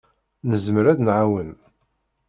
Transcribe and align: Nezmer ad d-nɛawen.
Nezmer 0.49 0.85
ad 0.87 0.95
d-nɛawen. 0.97 1.49